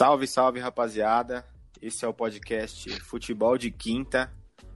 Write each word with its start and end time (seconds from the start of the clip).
Salve, 0.00 0.26
salve, 0.26 0.58
rapaziada. 0.58 1.44
Esse 1.82 2.06
é 2.06 2.08
o 2.08 2.14
podcast 2.14 2.88
Futebol 3.00 3.58
de 3.58 3.70
Quinta. 3.70 4.32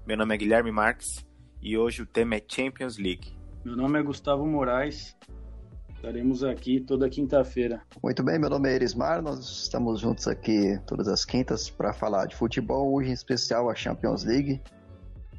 Meu 0.06 0.18
nome 0.18 0.34
é 0.34 0.38
Guilherme 0.38 0.70
Marques 0.70 1.24
e 1.62 1.78
hoje 1.78 2.02
o 2.02 2.06
tema 2.06 2.34
é 2.34 2.42
Champions 2.46 2.98
League. 2.98 3.34
Meu 3.64 3.74
nome 3.74 3.98
é 3.98 4.02
Gustavo 4.02 4.44
Moraes. 4.46 5.16
Estaremos 5.96 6.44
aqui 6.44 6.78
toda 6.78 7.08
quinta-feira. 7.08 7.80
Muito 8.02 8.22
bem, 8.22 8.38
meu 8.38 8.50
nome 8.50 8.68
é 8.68 8.74
Erismar. 8.74 9.22
Nós 9.22 9.38
estamos 9.62 10.00
juntos 10.00 10.28
aqui 10.28 10.78
todas 10.86 11.08
as 11.08 11.24
quintas 11.24 11.70
para 11.70 11.94
falar 11.94 12.26
de 12.26 12.36
futebol, 12.36 12.92
hoje 12.92 13.08
em 13.08 13.14
especial 13.14 13.70
a 13.70 13.74
Champions 13.74 14.24
League. 14.24 14.60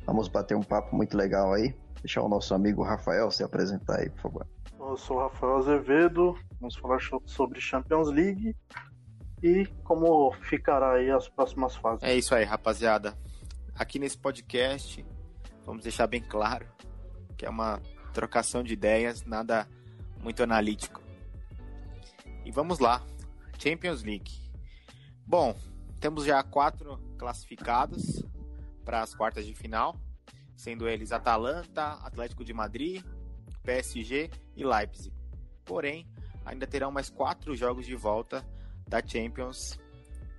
Vamos 0.04 0.28
bater 0.28 0.58
um 0.58 0.64
papo 0.64 0.96
muito 0.96 1.16
legal 1.16 1.54
aí. 1.54 1.76
Deixar 2.06 2.22
o 2.22 2.30
nosso 2.30 2.54
amigo 2.54 2.84
Rafael 2.84 3.32
se 3.32 3.44
apresentar 3.44 4.00
aí, 4.00 4.12
por 4.12 4.22
favor. 4.22 4.48
Eu 4.80 4.96
sou 4.96 5.18
o 5.18 5.22
Rafael 5.22 5.58
Azevedo. 5.58 6.38
Vamos 6.59 6.76
falar 6.76 7.00
sobre 7.26 7.59
Champions 7.59 8.09
League 8.09 8.55
e 9.41 9.66
como 9.84 10.31
ficará 10.34 10.94
aí 10.94 11.09
as 11.09 11.28
próximas 11.28 11.76
fases. 11.76 12.04
É 12.04 12.16
isso 12.16 12.36
aí, 12.36 12.44
rapaziada. 12.44 13.18
Aqui 13.73 13.98
nesse 13.98 14.20
podcast, 14.20 15.04
vamos 15.66 15.81
deixar 15.81 16.05
bem 16.05 16.22
claro 16.22 16.68
que 17.36 17.44
é 17.44 17.50
uma 17.50 17.81
trocação 18.14 18.62
de 18.62 18.73
ideias, 18.73 19.26
nada 19.26 19.67
muito 20.22 20.44
analítico. 20.44 21.02
E 22.45 22.52
vamos 22.52 22.78
lá, 22.78 23.03
Champions 23.58 24.03
League. 24.03 24.31
Bom, 25.26 25.56
temos 26.00 26.23
já 26.23 26.44
quatro 26.44 27.00
classificados 27.17 28.23
para 28.84 29.02
as 29.02 29.16
quartas 29.16 29.44
de 29.44 29.56
final, 29.56 29.95
sendo 30.55 30.88
eles 30.88 31.12
Atalanta, 31.12 31.94
Atlético 32.04 32.44
de 32.44 32.54
Madrid, 32.54 33.04
PSG 33.64 34.30
e 34.55 34.64
Leipzig. 34.64 35.14
Porém, 35.64 36.08
ainda 36.45 36.68
terão 36.68 36.91
mais 36.91 37.09
quatro 37.09 37.55
jogos 37.55 37.86
de 37.86 37.95
volta 37.95 38.45
da 38.88 39.06
Champions 39.06 39.80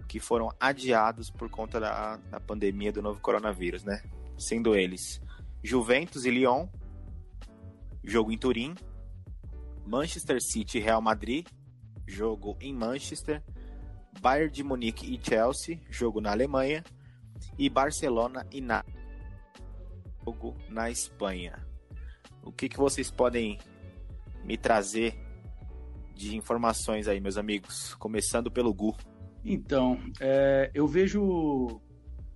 que 0.06 0.20
foram 0.20 0.52
adiados 0.60 1.30
por 1.30 1.50
conta 1.50 1.80
da, 1.80 2.16
da 2.16 2.40
pandemia 2.40 2.92
do 2.92 3.02
novo 3.02 3.20
coronavírus, 3.20 3.82
né? 3.82 4.02
Sendo 4.38 4.74
eles 4.74 5.20
Juventus 5.62 6.24
e 6.24 6.30
Lyon, 6.30 6.68
jogo 8.04 8.30
em 8.30 8.38
Turim, 8.38 8.74
Manchester 9.84 10.40
City 10.40 10.78
e 10.78 10.80
Real 10.80 11.02
Madrid, 11.02 11.46
jogo 12.06 12.56
em 12.60 12.72
Manchester, 12.72 13.42
Bayern 14.20 14.50
de 14.50 14.62
Munique 14.62 15.12
e 15.12 15.20
Chelsea, 15.22 15.80
jogo 15.90 16.20
na 16.20 16.30
Alemanha, 16.30 16.84
e 17.58 17.68
Barcelona 17.68 18.46
e 18.50 18.60
na 18.60 18.84
jogo 20.26 20.56
na 20.68 20.90
Espanha. 20.90 21.64
O 22.42 22.50
que, 22.50 22.68
que 22.68 22.76
vocês 22.76 23.10
podem 23.10 23.58
me 24.44 24.56
trazer 24.56 25.14
de 26.14 26.36
informações 26.36 27.06
aí, 27.06 27.20
meus 27.20 27.36
amigos? 27.36 27.94
Começando 27.94 28.50
pelo 28.50 28.74
Gu. 28.74 28.96
Então, 29.44 29.98
é, 30.20 30.70
eu 30.74 30.86
vejo, 30.86 31.80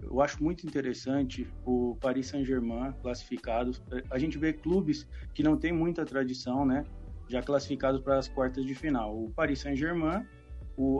eu 0.00 0.20
acho 0.20 0.42
muito 0.42 0.66
interessante 0.66 1.48
o 1.64 1.96
Paris 2.00 2.28
Saint-Germain 2.28 2.92
classificado. 3.02 3.72
A 4.10 4.18
gente 4.18 4.38
vê 4.38 4.52
clubes 4.52 5.08
que 5.34 5.42
não 5.42 5.56
têm 5.56 5.72
muita 5.72 6.04
tradição, 6.04 6.64
né? 6.64 6.84
Já 7.28 7.42
classificados 7.42 8.00
para 8.00 8.18
as 8.18 8.28
quartas 8.28 8.64
de 8.64 8.74
final. 8.74 9.16
O 9.16 9.30
Paris 9.30 9.60
Saint-Germain, 9.60 10.24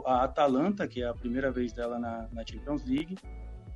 a 0.05 0.23
Atalanta, 0.23 0.87
que 0.87 1.01
é 1.01 1.07
a 1.07 1.13
primeira 1.13 1.51
vez 1.51 1.71
dela 1.73 1.97
na, 1.97 2.27
na 2.31 2.45
Champions 2.45 2.85
League, 2.85 3.17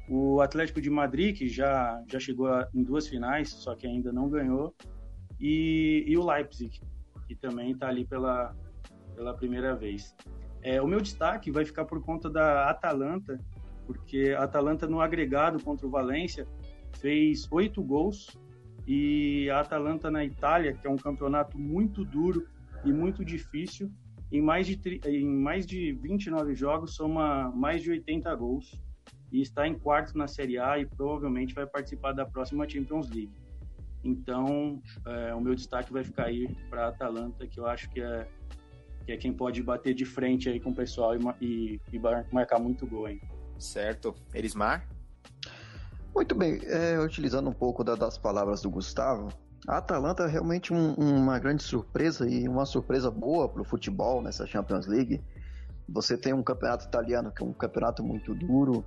o 0.08 0.42
Atlético 0.42 0.80
de 0.80 0.90
Madrid, 0.90 1.36
que 1.36 1.48
já, 1.48 2.02
já 2.08 2.20
chegou 2.20 2.48
em 2.74 2.84
duas 2.84 3.08
finais, 3.08 3.50
só 3.50 3.76
que 3.76 3.88
ainda 3.88 4.12
não 4.12 4.30
ganhou, 4.30 4.76
e, 5.40 6.04
e 6.08 6.18
o 6.18 6.26
Leipzig, 6.26 6.80
que 7.28 7.36
também 7.36 7.72
está 7.72 7.88
ali 7.90 8.06
pela, 8.06 8.56
pela 9.16 9.34
primeira 9.34 9.76
vez. 9.76 10.16
É, 10.62 10.82
o 10.82 10.88
meu 10.88 11.02
destaque 11.02 11.52
vai 11.52 11.66
ficar 11.66 11.86
por 11.86 12.02
conta 12.04 12.30
da 12.30 12.70
Atalanta, 12.70 13.40
porque 13.86 14.36
a 14.38 14.44
Atalanta 14.44 14.88
no 14.88 15.02
agregado 15.02 15.64
contra 15.64 15.86
o 15.86 15.90
Valência 15.90 16.48
fez 17.00 17.48
oito 17.52 17.84
gols 17.84 18.38
e 18.88 19.50
a 19.50 19.60
Atalanta 19.60 20.10
na 20.12 20.24
Itália, 20.24 20.74
que 20.74 20.88
é 20.88 20.90
um 20.90 20.98
campeonato 20.98 21.58
muito 21.58 22.06
duro 22.06 22.48
e 22.84 22.94
muito 22.94 23.26
difícil, 23.26 23.92
em 24.32 24.42
mais 24.42 24.68
de, 24.68 25.02
em 25.06 25.26
mais 25.26 25.66
de 25.66 25.94
29 25.94 26.56
jogos 26.56 26.96
soma 26.96 27.52
mais 27.52 27.82
de 27.82 27.92
80 27.92 28.34
gols 28.36 28.80
e 29.36 29.42
está 29.42 29.68
em 29.68 29.78
quarto 29.78 30.18
na 30.18 30.30
Série 30.30 30.58
A 30.58 30.80
e 30.80 30.86
provavelmente 30.86 31.54
vai 31.54 31.66
participar 31.66 32.14
da 32.14 32.26
próxima 32.26 32.68
Champions 32.70 33.10
League. 33.10 33.34
Então, 34.02 34.82
é, 35.06 35.36
o 35.36 35.42
meu 35.42 35.54
destaque 35.54 35.92
vai 35.92 36.06
ficar 36.06 36.28
aí 36.28 36.48
para 36.70 36.86
a 36.86 36.88
Atalanta, 36.88 37.46
que 37.46 37.60
eu 37.60 37.68
acho 37.68 37.90
que 37.90 38.00
é 38.02 38.28
que 39.06 39.12
é 39.12 39.18
quem 39.18 39.32
pode 39.32 39.62
bater 39.62 39.94
de 39.94 40.04
frente 40.04 40.50
aí 40.50 40.60
com 40.60 40.72
o 40.72 40.76
pessoal 40.76 41.16
e, 41.16 41.20
e, 41.40 41.82
e 41.94 42.00
marcar 42.32 42.60
muito 42.60 42.88
gol, 42.88 43.08
hein? 43.08 43.22
Certo. 43.60 44.16
Erismar? 44.34 44.88
Muito 46.16 46.34
bem, 46.34 46.60
é, 46.64 47.00
utilizando 47.00 47.48
um 47.48 47.54
pouco 47.54 47.84
da, 47.84 47.94
das 47.94 48.18
palavras 48.18 48.62
do 48.62 48.70
Gustavo, 48.70 49.28
a 49.68 49.78
Atalanta 49.78 50.24
é 50.24 50.28
realmente 50.28 50.74
um, 50.74 50.94
uma 50.94 51.38
grande 51.38 51.62
surpresa 51.62 52.28
e 52.28 52.48
uma 52.48 52.66
surpresa 52.66 53.12
boa 53.12 53.48
para 53.48 53.62
o 53.62 53.66
futebol 53.66 54.24
nessa 54.24 54.48
Champions 54.48 54.88
League. 54.88 55.22
Você 55.88 56.18
tem 56.18 56.34
um 56.34 56.42
campeonato 56.42 56.86
italiano 56.86 57.32
que 57.32 57.44
é 57.44 57.46
um 57.46 57.54
campeonato 57.54 58.04
muito 58.04 58.34
duro 58.34 58.84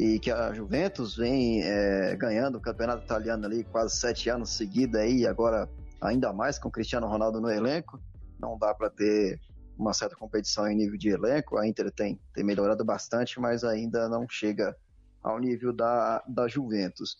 e 0.00 0.18
que 0.18 0.30
a 0.30 0.50
Juventus 0.54 1.14
vem 1.14 1.62
é, 1.62 2.16
ganhando 2.16 2.56
o 2.56 2.60
campeonato 2.60 3.04
italiano 3.04 3.44
ali 3.44 3.64
quase 3.64 3.96
sete 3.96 4.30
anos 4.30 4.48
seguidos 4.48 4.98
aí, 4.98 5.26
agora 5.26 5.68
ainda 6.00 6.32
mais 6.32 6.58
com 6.58 6.68
o 6.68 6.72
Cristiano 6.72 7.06
Ronaldo 7.06 7.38
no 7.38 7.50
elenco. 7.50 8.00
Não 8.40 8.56
dá 8.56 8.72
para 8.72 8.88
ter 8.88 9.38
uma 9.76 9.92
certa 9.92 10.16
competição 10.16 10.66
em 10.66 10.74
nível 10.74 10.96
de 10.96 11.10
elenco. 11.10 11.58
A 11.58 11.68
Inter 11.68 11.92
tem, 11.92 12.18
tem 12.32 12.42
melhorado 12.42 12.82
bastante, 12.82 13.38
mas 13.38 13.62
ainda 13.62 14.08
não 14.08 14.26
chega 14.26 14.74
ao 15.22 15.38
nível 15.38 15.70
da, 15.70 16.24
da 16.26 16.48
Juventus. 16.48 17.18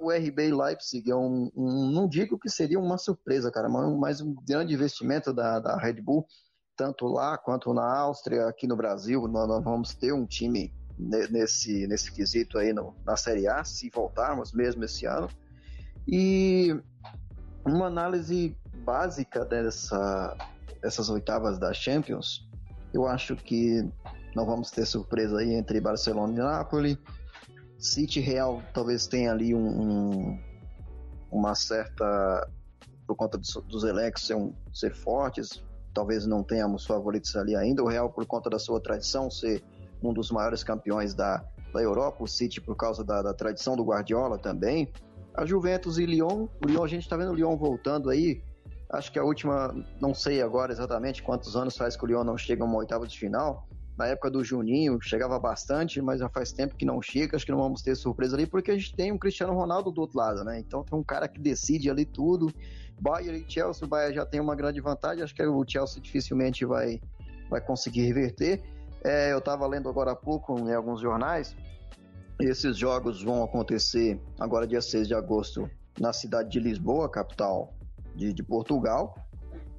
O 0.00 0.10
RB 0.10 0.54
Leipzig 0.54 1.10
é 1.10 1.14
um, 1.14 1.50
um, 1.54 1.90
não 1.90 2.08
digo 2.08 2.38
que 2.38 2.48
seria 2.48 2.80
uma 2.80 2.96
surpresa, 2.96 3.52
cara, 3.52 3.68
mas 3.68 4.22
um 4.22 4.34
grande 4.34 4.72
investimento 4.72 5.34
da, 5.34 5.60
da 5.60 5.76
Red 5.76 6.00
Bull, 6.00 6.26
tanto 6.74 7.06
lá 7.08 7.36
quanto 7.36 7.74
na 7.74 7.84
Áustria, 7.94 8.46
aqui 8.46 8.66
no 8.66 8.74
Brasil, 8.74 9.28
nós, 9.28 9.46
nós 9.46 9.62
vamos 9.62 9.94
ter 9.94 10.14
um 10.14 10.24
time 10.24 10.72
nesse, 10.98 11.86
nesse 11.86 12.12
quesito 12.12 12.58
aí 12.58 12.72
no, 12.72 12.94
na 13.04 13.16
Série 13.16 13.46
A, 13.46 13.64
se 13.64 13.90
voltarmos 13.90 14.52
mesmo 14.52 14.84
esse 14.84 15.06
ano. 15.06 15.28
E 16.06 16.74
uma 17.64 17.86
análise 17.86 18.56
básica 18.84 19.44
dessa, 19.44 20.36
essas 20.82 21.08
oitavas 21.10 21.58
da 21.58 21.72
Champions, 21.72 22.48
eu 22.94 23.06
acho 23.06 23.36
que 23.36 23.88
não 24.34 24.46
vamos 24.46 24.70
ter 24.70 24.86
surpresa 24.86 25.38
aí 25.38 25.54
entre 25.54 25.80
Barcelona 25.80 26.32
e 26.32 26.38
Napoli. 26.38 26.98
City 27.78 28.20
Real 28.20 28.62
talvez 28.72 29.06
tenha 29.06 29.32
ali 29.32 29.54
um, 29.54 29.66
um 29.66 30.46
uma 31.30 31.54
certa 31.54 32.48
por 33.06 33.14
conta 33.14 33.38
dos, 33.38 33.54
dos 33.68 33.84
elencos 33.84 34.26
ser, 34.26 34.34
um, 34.34 34.52
ser 34.72 34.94
fortes, 34.94 35.62
talvez 35.94 36.26
não 36.26 36.42
tenhamos 36.42 36.84
favoritos 36.84 37.36
ali 37.36 37.54
ainda. 37.54 37.82
O 37.82 37.88
Real 37.88 38.10
por 38.10 38.26
conta 38.26 38.50
da 38.50 38.58
sua 38.58 38.80
tradição 38.80 39.30
ser 39.30 39.62
um 40.08 40.12
dos 40.12 40.30
maiores 40.30 40.62
campeões 40.62 41.14
da, 41.14 41.44
da 41.72 41.82
Europa, 41.82 42.22
o 42.22 42.26
City 42.26 42.60
por 42.60 42.76
causa 42.76 43.04
da, 43.04 43.22
da 43.22 43.34
tradição 43.34 43.76
do 43.76 43.84
Guardiola 43.84 44.38
também. 44.38 44.92
A 45.34 45.44
Juventus 45.44 45.98
e 45.98 46.06
Lyon, 46.06 46.48
o 46.64 46.66
Lyon 46.66 46.84
a 46.84 46.88
gente 46.88 47.02
está 47.02 47.16
vendo 47.16 47.32
o 47.32 47.34
Lyon 47.34 47.56
voltando 47.56 48.08
aí, 48.08 48.42
Acho 48.90 49.10
que 49.10 49.18
a 49.18 49.24
última, 49.24 49.74
não 50.00 50.14
sei 50.14 50.40
agora 50.40 50.72
exatamente 50.72 51.22
quantos 51.22 51.56
anos 51.56 51.76
faz 51.76 51.96
que 51.96 52.04
o 52.04 52.06
Lyon 52.06 52.22
não 52.22 52.38
chega 52.38 52.62
a 52.62 52.66
uma 52.66 52.76
oitava 52.76 53.06
de 53.06 53.18
final. 53.18 53.68
Na 53.98 54.06
época 54.06 54.30
do 54.30 54.44
Juninho 54.44 55.00
chegava 55.00 55.38
bastante, 55.38 56.00
mas 56.00 56.20
já 56.20 56.28
faz 56.28 56.52
tempo 56.52 56.76
que 56.76 56.84
não 56.84 57.02
chega. 57.02 57.34
Acho 57.34 57.46
que 57.46 57.50
não 57.50 57.58
vamos 57.58 57.82
ter 57.82 57.96
surpresa 57.96 58.36
ali, 58.36 58.46
porque 58.46 58.70
a 58.70 58.74
gente 58.74 58.94
tem 58.94 59.10
um 59.10 59.18
Cristiano 59.18 59.54
Ronaldo 59.54 59.90
do 59.90 60.00
outro 60.02 60.18
lado, 60.18 60.44
né? 60.44 60.60
Então 60.60 60.84
tem 60.84 60.96
um 60.96 61.02
cara 61.02 61.26
que 61.26 61.40
decide 61.40 61.90
ali 61.90 62.04
tudo. 62.04 62.52
Bayern 63.00 63.44
e 63.46 63.50
Chelsea, 63.50 63.84
o 63.84 63.88
Bayern 63.88 64.14
já 64.14 64.24
tem 64.24 64.38
uma 64.38 64.54
grande 64.54 64.80
vantagem. 64.80 65.24
Acho 65.24 65.34
que 65.34 65.44
o 65.44 65.64
Chelsea 65.66 66.00
dificilmente 66.00 66.64
vai, 66.64 67.00
vai 67.50 67.60
conseguir 67.60 68.02
reverter. 68.02 68.62
É, 69.04 69.32
eu 69.32 69.38
estava 69.38 69.66
lendo 69.66 69.88
agora 69.88 70.12
há 70.12 70.16
pouco 70.16 70.58
em 70.58 70.74
alguns 70.74 71.00
jornais. 71.00 71.54
Esses 72.40 72.76
jogos 72.76 73.22
vão 73.22 73.42
acontecer 73.42 74.20
agora, 74.38 74.66
dia 74.66 74.80
6 74.80 75.08
de 75.08 75.14
agosto, 75.14 75.70
na 75.98 76.12
cidade 76.12 76.50
de 76.50 76.60
Lisboa, 76.60 77.08
capital 77.08 77.72
de, 78.14 78.32
de 78.32 78.42
Portugal. 78.42 79.14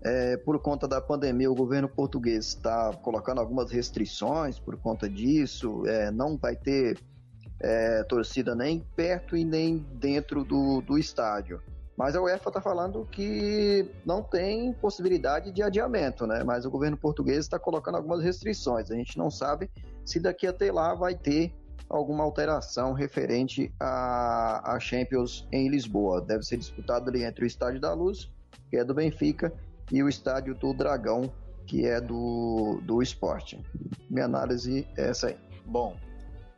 É, 0.02 0.38
por 0.38 0.60
conta 0.60 0.88
da 0.88 1.02
pandemia, 1.02 1.52
o 1.52 1.56
governo 1.56 1.90
português 1.90 2.48
está 2.48 2.94
colocando 2.94 3.40
algumas 3.40 3.72
restrições 3.72 4.60
por 4.60 4.78
conta 4.78 5.10
disso. 5.10 5.86
É, 5.86 6.12
não 6.12 6.38
vai 6.38 6.56
ter 6.56 7.00
é, 7.60 8.04
torcida 8.04 8.56
nem 8.56 8.80
perto 8.96 9.36
e 9.36 9.44
nem 9.44 9.78
dentro 9.78 10.44
do, 10.44 10.82
do 10.82 10.98
estádio. 10.98 11.62
Mas 11.98 12.16
a 12.16 12.22
UEFA 12.22 12.50
está 12.50 12.62
falando 12.62 13.08
que 13.12 13.90
não 14.06 14.22
tem 14.22 14.72
possibilidade 14.74 15.52
de 15.52 15.64
adiamento, 15.64 16.28
né? 16.28 16.44
Mas 16.44 16.64
o 16.64 16.70
governo 16.70 16.96
português 16.96 17.40
está 17.40 17.58
colocando 17.58 17.96
algumas 17.96 18.22
restrições. 18.22 18.92
A 18.92 18.96
gente 18.96 19.18
não 19.18 19.32
sabe 19.32 19.68
se 20.06 20.20
daqui 20.20 20.46
até 20.46 20.72
lá 20.72 20.94
vai 20.94 21.16
ter 21.16 21.52
alguma 21.90 22.24
alteração 22.24 22.94
referente 22.94 23.74
à, 23.80 24.78
Champions 24.80 25.48
em 25.52 25.70
Lisboa. 25.70 26.22
Deve 26.22 26.44
ser 26.44 26.58
disputado 26.58 27.10
ali 27.10 27.24
entre 27.24 27.44
o 27.44 27.48
Estádio 27.48 27.82
da 27.82 27.94
Luz, 27.94 28.32
que 28.70 28.78
é 28.78 28.84
do 28.84 28.94
Benfica, 28.94 29.52
e 29.92 30.04
o 30.04 30.10
estádio 30.10 30.54
do 30.54 30.74
Dragão, 30.74 31.34
que 31.66 31.88
é 31.88 32.00
do, 32.00 32.80
do 32.84 33.02
esporte. 33.02 33.60
Minha 34.10 34.26
análise 34.26 34.88
é 34.96 35.10
essa 35.10 35.28
aí. 35.28 35.38
Bom, 35.66 35.96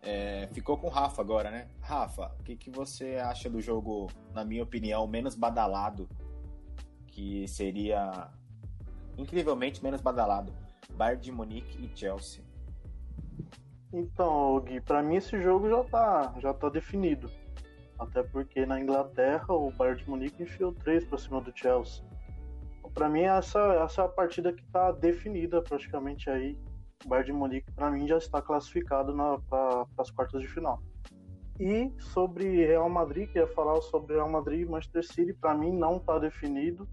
é, 0.01 0.47
ficou 0.53 0.77
com 0.77 0.87
o 0.87 0.89
Rafa 0.89 1.21
agora, 1.21 1.51
né? 1.51 1.67
Rafa, 1.81 2.31
o 2.39 2.43
que, 2.43 2.55
que 2.55 2.69
você 2.69 3.15
acha 3.17 3.49
do 3.49 3.61
jogo, 3.61 4.07
na 4.33 4.45
minha 4.45 4.63
opinião, 4.63 5.05
menos 5.07 5.35
badalado? 5.35 6.07
Que 7.07 7.47
seria 7.47 8.29
incrivelmente 9.17 9.83
menos 9.83 10.01
badalado. 10.01 10.53
Bayern 10.91 11.21
de 11.21 11.31
Munique 11.31 11.83
e 11.83 11.97
Chelsea. 11.97 12.43
Então, 13.91 14.59
Gui, 14.61 14.79
para 14.79 15.01
mim 15.01 15.15
esse 15.15 15.41
jogo 15.41 15.69
já 15.69 15.83
tá, 15.83 16.35
já 16.39 16.53
tá 16.53 16.69
definido. 16.69 17.29
Até 17.97 18.23
porque 18.23 18.65
na 18.65 18.79
Inglaterra 18.79 19.53
o 19.53 19.71
Bayern 19.71 20.01
de 20.01 20.09
Munique 20.09 20.43
enfiou 20.43 20.71
três 20.71 21.03
para 21.03 21.17
cima 21.17 21.41
do 21.41 21.51
Chelsea. 21.55 22.03
Para 22.93 23.09
mim 23.09 23.21
essa, 23.21 23.59
essa 23.83 24.01
é 24.01 24.05
a 24.05 24.09
partida 24.09 24.53
que 24.53 24.63
tá 24.65 24.91
definida 24.91 25.61
praticamente 25.61 26.29
aí. 26.29 26.57
O 27.05 27.09
Bayern 27.09 27.31
de 27.31 27.33
Munique 27.33 27.71
para 27.71 27.89
mim 27.89 28.07
já 28.07 28.17
está 28.17 28.41
classificado 28.41 29.15
para 29.49 29.85
as 29.97 30.11
quartas 30.11 30.41
de 30.41 30.47
final. 30.47 30.81
E 31.59 31.91
sobre 31.97 32.65
Real 32.65 32.89
Madrid, 32.89 33.29
que 33.31 33.39
ia 33.39 33.47
falar 33.47 33.81
sobre 33.81 34.15
Real 34.15 34.29
Madrid 34.29 34.61
e 34.61 34.65
Manchester 34.65 35.05
City, 35.05 35.33
para 35.33 35.53
mim 35.53 35.71
não 35.71 35.97
está 35.97 36.17
definido. 36.19 36.87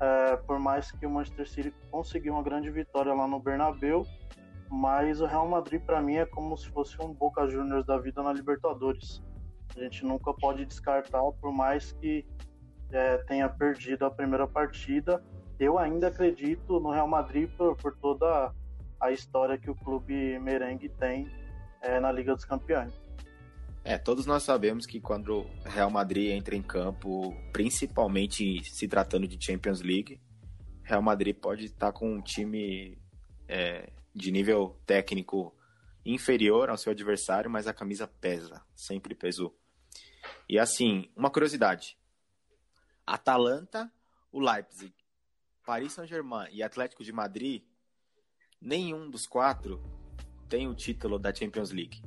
É, 0.00 0.36
por 0.36 0.58
mais 0.58 0.92
que 0.92 1.06
o 1.06 1.10
Manchester 1.10 1.48
City 1.48 1.74
conseguiu 1.90 2.34
uma 2.34 2.42
grande 2.42 2.70
vitória 2.70 3.14
lá 3.14 3.26
no 3.26 3.40
Bernabeu, 3.40 4.04
mas 4.68 5.20
o 5.20 5.26
Real 5.26 5.48
Madrid 5.48 5.80
para 5.80 6.02
mim 6.02 6.16
é 6.16 6.26
como 6.26 6.56
se 6.56 6.68
fosse 6.68 7.00
um 7.00 7.12
Boca 7.14 7.48
Juniors 7.48 7.86
da 7.86 7.98
vida 7.98 8.22
na 8.22 8.32
Libertadores. 8.32 9.22
A 9.76 9.80
gente 9.80 10.04
nunca 10.04 10.34
pode 10.34 10.64
descartar, 10.66 11.22
por 11.40 11.52
mais 11.52 11.92
que 11.92 12.26
é, 12.90 13.18
tenha 13.18 13.48
perdido 13.48 14.04
a 14.04 14.10
primeira 14.10 14.46
partida. 14.46 15.22
Eu 15.58 15.78
ainda 15.78 16.08
acredito 16.08 16.78
no 16.78 16.90
Real 16.90 17.08
Madrid 17.08 17.50
por, 17.56 17.76
por 17.76 17.96
toda 17.96 18.52
a 19.06 19.12
história 19.12 19.56
que 19.56 19.70
o 19.70 19.74
clube 19.74 20.38
merengue 20.38 20.88
tem 20.88 21.30
é, 21.80 22.00
na 22.00 22.10
Liga 22.10 22.34
dos 22.34 22.44
Campeões. 22.44 22.92
É, 23.84 23.96
todos 23.96 24.26
nós 24.26 24.42
sabemos 24.42 24.84
que 24.84 25.00
quando 25.00 25.42
o 25.42 25.50
Real 25.64 25.90
Madrid 25.90 26.32
entra 26.32 26.56
em 26.56 26.62
campo, 26.62 27.32
principalmente 27.52 28.64
se 28.64 28.88
tratando 28.88 29.28
de 29.28 29.42
Champions 29.42 29.80
League, 29.80 30.20
Real 30.82 31.02
Madrid 31.02 31.36
pode 31.36 31.66
estar 31.66 31.92
com 31.92 32.14
um 32.14 32.20
time 32.20 32.98
é, 33.48 33.92
de 34.12 34.32
nível 34.32 34.76
técnico 34.84 35.54
inferior 36.04 36.68
ao 36.68 36.76
seu 36.76 36.90
adversário, 36.90 37.50
mas 37.50 37.68
a 37.68 37.74
camisa 37.74 38.08
pesa, 38.08 38.60
sempre 38.74 39.14
pesou. 39.14 39.56
E 40.48 40.58
assim, 40.58 41.08
uma 41.14 41.30
curiosidade: 41.30 41.96
Atalanta, 43.06 43.90
o 44.32 44.40
Leipzig, 44.40 44.92
Paris 45.64 45.92
Saint-Germain 45.92 46.48
e 46.50 46.62
Atlético 46.62 47.04
de 47.04 47.12
Madrid, 47.12 47.62
nenhum 48.66 49.08
dos 49.08 49.28
quatro 49.28 49.80
tem 50.48 50.66
o 50.66 50.74
título 50.74 51.20
da 51.20 51.32
Champions 51.32 51.70
League. 51.70 52.02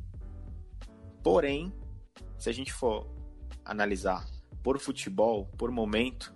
Porém, 1.24 1.74
se 2.38 2.50
a 2.50 2.54
gente 2.54 2.74
for 2.74 3.10
analisar 3.64 4.26
por 4.62 4.78
futebol, 4.78 5.46
por 5.58 5.72
momento, 5.72 6.36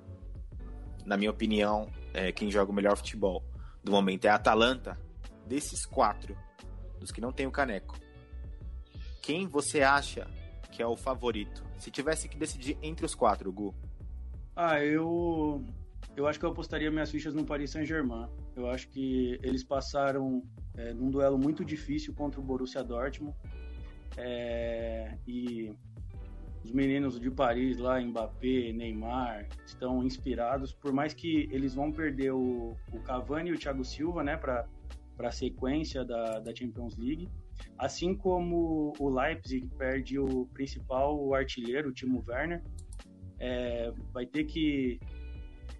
na 1.06 1.18
minha 1.18 1.30
opinião, 1.30 1.92
é, 2.14 2.32
quem 2.32 2.50
joga 2.50 2.72
o 2.72 2.74
melhor 2.74 2.96
futebol 2.96 3.44
do 3.84 3.92
momento 3.92 4.24
é 4.24 4.30
a 4.30 4.36
Atalanta, 4.36 4.98
desses 5.46 5.86
quatro, 5.86 6.38
dos 7.02 7.12
que 7.12 7.20
não 7.20 7.34
tem 7.34 7.46
o 7.46 7.52
caneco, 7.52 8.00
quem 9.22 9.46
você 9.46 9.82
acha 9.82 10.26
que 10.72 10.82
é 10.82 10.88
o 10.88 10.96
favorito? 10.96 11.66
Se 11.78 11.92
tivesse 11.92 12.30
que 12.30 12.38
decidir 12.38 12.78
entre 12.82 13.06
os 13.06 13.14
quatro, 13.14 13.52
Gu. 13.52 13.76
Ah, 14.56 14.82
eu 14.82 15.66
eu 16.16 16.28
acho 16.28 16.40
que 16.40 16.46
eu 16.46 16.50
apostaria 16.50 16.92
minhas 16.92 17.10
fichas 17.10 17.34
no 17.34 17.44
Paris 17.44 17.72
Saint-Germain. 17.72 18.28
Eu 18.56 18.70
acho 18.70 18.88
que 18.90 19.40
eles 19.42 19.64
passaram 19.64 20.44
é, 20.76 20.94
num 20.94 21.10
duelo 21.10 21.38
muito 21.38 21.66
difícil 21.66 22.14
contra 22.14 22.40
o 22.40 22.44
Borussia 22.44 22.84
Dortmund. 22.84 23.36
É, 24.18 25.18
e 25.28 25.74
os 26.64 26.72
meninos 26.72 27.20
de 27.20 27.30
Paris 27.32 27.78
lá, 27.78 28.00
Mbappé, 28.00 28.72
Neymar, 28.72 29.48
estão 29.66 30.04
inspirados. 30.04 30.72
Por 30.72 30.94
mais 30.94 31.14
que 31.14 31.50
eles 31.52 31.74
vão 31.74 31.92
perder 31.92 32.32
o, 32.32 32.78
o 32.92 33.00
Cavani 33.00 33.50
e 33.50 33.54
o 33.54 33.58
Thiago 33.58 33.84
Silva, 33.84 34.24
né, 34.24 34.38
para 34.38 34.68
a 35.20 35.32
sequência 35.32 36.06
da, 36.06 36.40
da 36.40 36.56
Champions 36.56 36.96
League. 36.96 37.28
Assim 37.78 38.16
como 38.16 38.94
o 39.00 39.10
Leipzig 39.10 39.68
perde 39.78 40.20
o 40.20 40.46
principal 40.54 41.34
artilheiro, 41.34 41.90
o 41.90 41.94
Timo 41.94 42.24
Werner, 42.28 42.64
é, 43.40 43.92
vai 44.14 44.26
ter 44.26 44.46
que, 44.46 45.00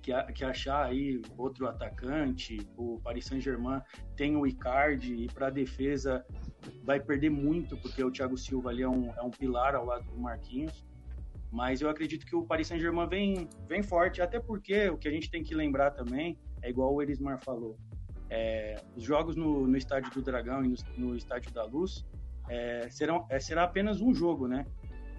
que, 0.04 0.12
que, 0.34 0.44
achar 0.44 0.86
aí 0.86 1.22
outro 1.38 1.66
atacante. 1.66 2.58
O 2.78 3.00
Paris 3.02 3.26
Saint-Germain 3.26 3.82
tem 4.16 4.36
o 4.36 4.46
Icardi 4.46 5.16
e 5.16 5.28
para 5.28 5.48
a 5.48 5.50
defesa 5.50 6.24
vai 6.84 7.00
perder 7.00 7.30
muito, 7.30 7.78
porque 7.78 8.04
o 8.04 8.12
Thiago 8.12 8.38
Silva 8.38 8.70
ali 8.70 8.84
é 8.84 8.90
um, 8.90 9.12
é 9.14 9.22
um 9.22 9.32
pilar 9.32 9.74
ao 9.74 9.86
lado 9.86 10.06
do 10.12 10.20
Marquinhos. 10.20 10.86
Mas 11.50 11.82
eu 11.82 11.90
acredito 11.90 12.26
que 12.26 12.36
o 12.36 12.44
Paris 12.44 12.68
Saint-Germain 12.68 13.08
vem, 13.08 13.50
vem 13.68 13.82
forte, 13.82 14.22
até 14.22 14.40
porque 14.40 14.90
o 14.90 14.98
que 14.98 15.08
a 15.08 15.12
gente 15.12 15.32
tem 15.32 15.44
que 15.44 15.56
lembrar 15.56 15.92
também 15.92 16.38
é 16.62 16.70
igual 16.70 16.94
o 16.94 17.02
Erismar 17.02 17.40
falou. 17.40 17.78
É, 18.30 18.76
os 18.96 19.04
jogos 19.04 19.36
no, 19.36 19.66
no, 19.68 19.78
Estádio 19.78 20.12
do 20.12 20.22
Dragão 20.22 20.66
e 20.66 20.68
no, 20.68 20.76
no 20.98 21.16
Estádio 21.16 21.52
da 21.52 21.64
Luz 21.64 22.04
é, 22.50 22.90
serão, 22.90 23.26
é, 23.30 23.40
será 23.40 23.64
apenas 23.64 24.02
um 24.02 24.14
jogo, 24.14 24.48
né? 24.48 24.66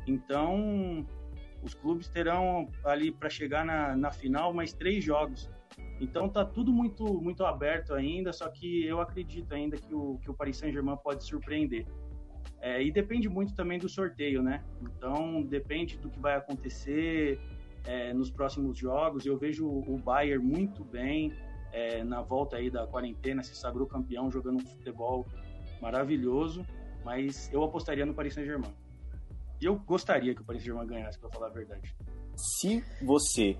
Então, 0.06 1.06
os 1.64 1.74
clubes 1.74 2.08
terão 2.08 2.70
ali 2.84 3.10
para 3.10 3.30
chegar 3.30 3.64
na, 3.64 3.96
na 3.96 4.10
final 4.10 4.52
mais 4.52 4.72
três 4.72 5.02
jogos. 5.02 5.50
Então 6.00 6.28
tá 6.28 6.44
tudo 6.44 6.72
muito 6.72 7.04
muito 7.20 7.44
aberto 7.44 7.94
ainda, 7.94 8.32
só 8.32 8.48
que 8.48 8.86
eu 8.86 9.00
acredito 9.00 9.52
ainda 9.54 9.76
que 9.76 9.94
o, 9.94 10.18
que 10.18 10.30
o 10.30 10.34
Paris 10.34 10.58
Saint-Germain 10.58 10.96
pode 11.02 11.24
surpreender. 11.24 11.86
É, 12.60 12.82
e 12.82 12.90
depende 12.90 13.28
muito 13.28 13.54
também 13.54 13.78
do 13.78 13.88
sorteio, 13.88 14.42
né? 14.42 14.62
Então 14.82 15.42
depende 15.42 15.98
do 15.98 16.10
que 16.10 16.18
vai 16.18 16.34
acontecer 16.34 17.40
é, 17.86 18.12
nos 18.12 18.30
próximos 18.30 18.76
jogos. 18.78 19.24
Eu 19.24 19.38
vejo 19.38 19.66
o 19.66 19.98
Bayern 19.98 20.44
muito 20.44 20.84
bem, 20.84 21.32
é, 21.72 22.04
na 22.04 22.22
volta 22.22 22.56
aí 22.56 22.70
da 22.70 22.86
quarentena, 22.86 23.42
se 23.42 23.54
sagrou 23.54 23.86
campeão, 23.86 24.30
jogando 24.30 24.56
um 24.56 24.66
futebol 24.66 25.26
maravilhoso, 25.80 26.64
mas 27.04 27.52
eu 27.52 27.62
apostaria 27.62 28.06
no 28.06 28.14
Paris 28.14 28.34
Saint-Germain. 28.34 28.72
E 29.64 29.66
eu 29.66 29.76
gostaria 29.76 30.34
que 30.34 30.42
o 30.42 30.44
Paris 30.44 30.62
Saint-Germain 30.62 30.86
ganhasse, 30.86 31.18
para 31.18 31.30
falar 31.30 31.46
a 31.46 31.50
verdade. 31.50 31.96
Se 32.36 32.84
você 33.02 33.56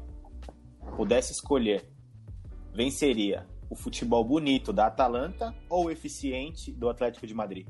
pudesse 0.99 1.33
escolher, 1.33 1.83
venceria 2.75 3.47
o 3.71 3.75
futebol 3.75 4.23
bonito 4.23 4.70
da 4.70 4.89
Atalanta 4.89 5.55
ou 5.67 5.87
o 5.87 5.91
eficiente 5.91 6.70
do 6.70 6.91
Atlético 6.91 7.27
de 7.27 7.32
Madrid? 7.32 7.67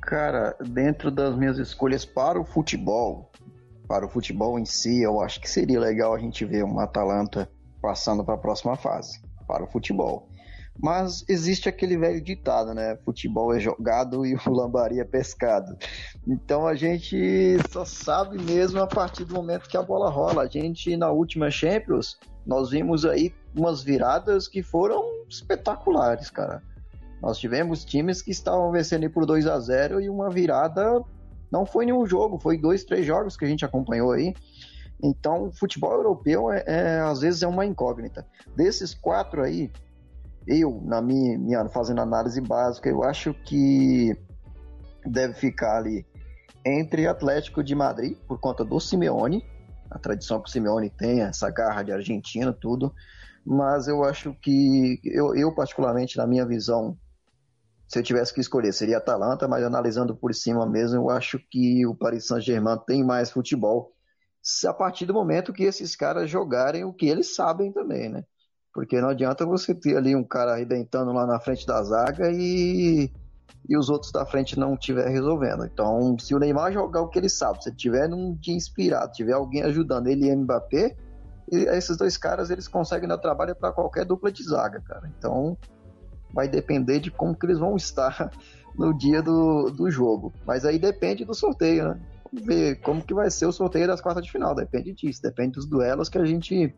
Cara, 0.00 0.56
dentro 0.58 1.08
das 1.12 1.36
minhas 1.36 1.56
escolhas 1.56 2.04
para 2.04 2.40
o 2.40 2.44
futebol, 2.44 3.30
para 3.86 4.04
o 4.04 4.08
futebol 4.08 4.58
em 4.58 4.64
si, 4.64 5.02
eu 5.02 5.20
acho 5.20 5.40
que 5.40 5.48
seria 5.48 5.78
legal 5.78 6.12
a 6.12 6.18
gente 6.18 6.44
ver 6.44 6.64
uma 6.64 6.82
Atalanta 6.82 7.48
passando 7.80 8.24
para 8.24 8.34
a 8.34 8.38
próxima 8.38 8.74
fase, 8.74 9.22
para 9.46 9.62
o 9.62 9.68
futebol. 9.68 10.28
Mas 10.80 11.24
existe 11.28 11.68
aquele 11.68 11.96
velho 11.96 12.20
ditado, 12.20 12.72
né? 12.72 12.96
Futebol 13.04 13.54
é 13.54 13.60
jogado 13.60 14.24
e 14.24 14.34
o 14.34 14.50
lambari 14.50 15.00
é 15.00 15.04
pescado. 15.04 15.76
Então 16.26 16.66
a 16.66 16.74
gente 16.74 17.56
só 17.70 17.84
sabe 17.84 18.42
mesmo 18.42 18.80
a 18.80 18.86
partir 18.86 19.24
do 19.24 19.34
momento 19.34 19.68
que 19.68 19.76
a 19.76 19.82
bola 19.82 20.10
rola. 20.10 20.42
A 20.42 20.48
gente, 20.48 20.96
na 20.96 21.10
última 21.10 21.50
Champions, 21.50 22.18
nós 22.46 22.70
vimos 22.70 23.04
aí 23.04 23.34
umas 23.54 23.82
viradas 23.82 24.48
que 24.48 24.62
foram 24.62 25.04
espetaculares, 25.28 26.30
cara. 26.30 26.62
Nós 27.20 27.38
tivemos 27.38 27.84
times 27.84 28.20
que 28.20 28.30
estavam 28.30 28.72
vencendo 28.72 29.08
por 29.10 29.24
2 29.24 29.46
a 29.46 29.58
0 29.60 30.00
e 30.00 30.08
uma 30.08 30.28
virada 30.28 31.02
não 31.52 31.66
foi 31.66 31.84
nenhum 31.84 32.06
jogo, 32.06 32.38
foi 32.38 32.56
dois, 32.56 32.82
três 32.82 33.04
jogos 33.04 33.36
que 33.36 33.44
a 33.44 33.48
gente 33.48 33.64
acompanhou 33.64 34.10
aí. 34.10 34.34
Então, 35.02 35.48
o 35.48 35.52
futebol 35.52 35.92
europeu 35.92 36.50
é, 36.50 36.64
é, 36.66 37.00
às 37.00 37.20
vezes 37.20 37.42
é 37.42 37.46
uma 37.46 37.66
incógnita. 37.66 38.26
Desses 38.56 38.94
quatro 38.94 39.42
aí, 39.42 39.70
eu, 40.46 40.80
na 40.84 41.00
minha, 41.00 41.38
minha 41.38 41.68
fazendo 41.68 42.00
análise 42.00 42.40
básica, 42.40 42.88
eu 42.88 43.02
acho 43.02 43.34
que 43.34 44.16
deve 45.04 45.34
ficar 45.34 45.78
ali 45.78 46.06
entre 46.64 47.06
Atlético 47.06 47.62
de 47.62 47.74
Madrid, 47.74 48.16
por 48.26 48.38
conta 48.38 48.64
do 48.64 48.78
Simeone, 48.78 49.44
a 49.90 49.98
tradição 49.98 50.40
que 50.40 50.48
o 50.48 50.52
Simeone 50.52 50.90
tem, 50.90 51.22
essa 51.22 51.50
garra 51.50 51.82
de 51.82 51.92
Argentina, 51.92 52.52
tudo, 52.52 52.94
mas 53.44 53.88
eu 53.88 54.04
acho 54.04 54.34
que, 54.40 55.00
eu, 55.04 55.34
eu 55.34 55.54
particularmente, 55.54 56.16
na 56.16 56.26
minha 56.26 56.46
visão, 56.46 56.96
se 57.88 57.98
eu 57.98 58.02
tivesse 58.02 58.32
que 58.32 58.40
escolher, 58.40 58.72
seria 58.72 58.98
Atalanta, 58.98 59.48
mas 59.48 59.64
analisando 59.64 60.16
por 60.16 60.32
cima 60.34 60.64
mesmo, 60.66 60.96
eu 60.96 61.10
acho 61.10 61.38
que 61.50 61.84
o 61.86 61.94
Paris 61.94 62.26
Saint-Germain 62.26 62.78
tem 62.86 63.04
mais 63.04 63.30
futebol 63.30 63.92
a 64.66 64.72
partir 64.72 65.06
do 65.06 65.14
momento 65.14 65.52
que 65.52 65.62
esses 65.62 65.94
caras 65.94 66.28
jogarem 66.28 66.84
o 66.84 66.92
que 66.92 67.06
eles 67.06 67.34
sabem 67.34 67.72
também, 67.72 68.08
né? 68.08 68.24
Porque 68.72 69.00
não 69.00 69.10
adianta 69.10 69.44
você 69.44 69.74
ter 69.74 69.96
ali 69.96 70.16
um 70.16 70.24
cara 70.24 70.52
arrebentando 70.52 71.12
lá 71.12 71.26
na 71.26 71.38
frente 71.38 71.66
da 71.66 71.82
zaga 71.82 72.30
e, 72.32 73.10
e 73.68 73.76
os 73.76 73.90
outros 73.90 74.10
da 74.10 74.24
frente 74.24 74.58
não 74.58 74.74
estiver 74.74 75.08
resolvendo. 75.08 75.64
Então, 75.64 76.16
se 76.18 76.34
o 76.34 76.38
Neymar 76.38 76.72
jogar 76.72 77.02
o 77.02 77.08
que 77.08 77.18
ele 77.18 77.28
sabe, 77.28 77.62
se 77.62 77.74
tiver 77.74 78.08
num 78.08 78.34
dia 78.34 78.54
inspirado, 78.54 79.12
tiver 79.12 79.34
alguém 79.34 79.62
ajudando 79.62 80.06
ele 80.06 80.26
e 80.26 80.34
Mbappé, 80.34 80.96
esses 81.50 81.96
dois 81.98 82.16
caras, 82.16 82.48
eles 82.48 82.66
conseguem 82.66 83.08
dar 83.08 83.18
trabalho 83.18 83.54
para 83.54 83.72
qualquer 83.72 84.06
dupla 84.06 84.32
de 84.32 84.42
zaga, 84.42 84.80
cara. 84.80 85.10
Então, 85.18 85.56
vai 86.32 86.48
depender 86.48 86.98
de 86.98 87.10
como 87.10 87.36
que 87.36 87.44
eles 87.44 87.58
vão 87.58 87.76
estar 87.76 88.30
no 88.74 88.96
dia 88.96 89.22
do, 89.22 89.70
do 89.70 89.90
jogo. 89.90 90.32
Mas 90.46 90.64
aí 90.64 90.78
depende 90.78 91.26
do 91.26 91.34
sorteio, 91.34 91.88
né? 91.88 92.00
Vamos 92.32 92.46
ver 92.46 92.80
como 92.80 93.04
que 93.04 93.12
vai 93.12 93.30
ser 93.30 93.44
o 93.44 93.52
sorteio 93.52 93.86
das 93.86 94.00
quartas 94.00 94.24
de 94.24 94.32
final. 94.32 94.54
Depende 94.54 94.94
disso, 94.94 95.20
depende 95.20 95.52
dos 95.52 95.66
duelos 95.66 96.08
que 96.08 96.16
a 96.16 96.24
gente 96.24 96.74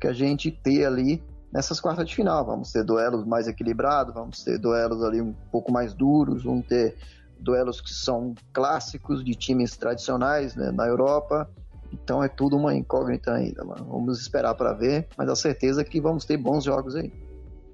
que 0.00 0.06
a 0.06 0.12
gente 0.12 0.50
ter 0.50 0.84
ali 0.84 1.22
nessas 1.52 1.80
quartas 1.80 2.06
de 2.06 2.14
final. 2.14 2.44
Vamos 2.44 2.72
ter 2.72 2.84
duelos 2.84 3.24
mais 3.24 3.46
equilibrados, 3.46 4.12
vamos 4.12 4.42
ter 4.42 4.58
duelos 4.58 5.02
ali 5.02 5.20
um 5.20 5.32
pouco 5.52 5.72
mais 5.72 5.94
duros, 5.94 6.42
vamos 6.42 6.66
ter 6.66 6.96
duelos 7.38 7.80
que 7.80 7.92
são 7.92 8.34
clássicos 8.52 9.24
de 9.24 9.34
times 9.34 9.76
tradicionais 9.76 10.56
né, 10.56 10.72
na 10.72 10.86
Europa. 10.86 11.48
Então 11.92 12.24
é 12.24 12.28
tudo 12.28 12.56
uma 12.56 12.74
incógnita 12.74 13.32
ainda, 13.32 13.64
mano. 13.64 13.84
Vamos 13.84 14.20
esperar 14.20 14.54
para 14.54 14.72
ver, 14.72 15.06
mas 15.16 15.28
a 15.28 15.36
certeza 15.36 15.82
é 15.82 15.84
que 15.84 16.00
vamos 16.00 16.24
ter 16.24 16.36
bons 16.36 16.64
jogos 16.64 16.96
aí. 16.96 17.12